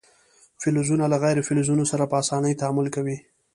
[0.61, 3.17] فلزونه له غیر فلزونو سره په اسانۍ تعامل کوي.